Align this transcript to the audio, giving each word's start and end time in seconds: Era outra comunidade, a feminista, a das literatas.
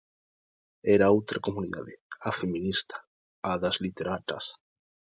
Era 0.95 1.13
outra 1.15 1.43
comunidade, 1.47 1.93
a 2.29 2.31
feminista, 2.39 2.95
a 3.51 3.53
das 3.63 3.75
literatas. 3.85 4.45